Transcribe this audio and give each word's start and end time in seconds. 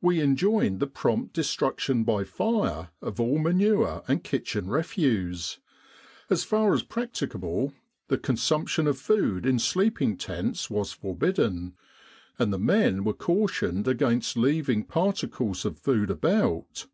We 0.00 0.20
enjoined 0.20 0.78
the 0.78 0.86
prompt 0.86 1.32
destruction 1.32 2.04
by 2.04 2.22
fire 2.22 2.90
of 3.02 3.18
all 3.18 3.38
manure 3.40 4.04
and 4.06 4.22
kitchen 4.22 4.68
refuse. 4.68 5.58
As 6.30 6.44
far 6.44 6.72
as 6.72 6.84
practicable, 6.84 7.72
the 8.06 8.16
con 8.16 8.36
sumption 8.36 8.86
of 8.86 8.96
food 8.96 9.44
in 9.44 9.58
sleeping 9.58 10.16
tents 10.18 10.70
was 10.70 10.92
forbidden, 10.92 11.74
and 12.38 12.52
the 12.52 12.60
men 12.60 13.02
were 13.02 13.12
cautioned 13.12 13.88
against 13.88 14.36
leaving 14.36 14.84
particles 14.84 15.64
of 15.64 15.80
food 15.80 16.12
about. 16.12 16.86